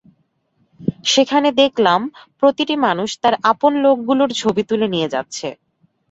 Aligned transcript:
সেখানে 1.05 1.49
দেখলাম, 1.61 2.01
প্রতিটি 2.39 2.75
মানুষ 2.85 3.09
তার 3.23 3.35
আপন 3.51 3.71
লোকগুলোর 3.85 4.31
ছবি 4.41 4.63
তুলে 4.69 4.87
নিয়ে 4.93 5.11
যাচ্ছে। 5.13 5.47